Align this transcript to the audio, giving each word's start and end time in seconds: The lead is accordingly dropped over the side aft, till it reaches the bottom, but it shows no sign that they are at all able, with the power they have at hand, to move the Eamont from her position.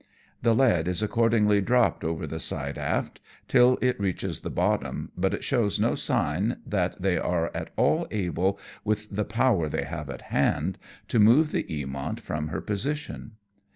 The 0.41 0.55
lead 0.55 0.87
is 0.87 1.03
accordingly 1.03 1.61
dropped 1.61 2.03
over 2.03 2.25
the 2.25 2.39
side 2.39 2.79
aft, 2.79 3.19
till 3.47 3.77
it 3.83 3.99
reaches 3.99 4.39
the 4.39 4.49
bottom, 4.49 5.11
but 5.15 5.31
it 5.31 5.43
shows 5.43 5.79
no 5.79 5.93
sign 5.93 6.57
that 6.65 6.99
they 6.99 7.19
are 7.19 7.51
at 7.53 7.69
all 7.75 8.07
able, 8.09 8.59
with 8.83 9.11
the 9.15 9.25
power 9.25 9.69
they 9.69 9.83
have 9.83 10.09
at 10.09 10.21
hand, 10.33 10.79
to 11.09 11.19
move 11.19 11.51
the 11.51 11.65
Eamont 11.65 12.19
from 12.19 12.47
her 12.47 12.61
position. 12.61 13.33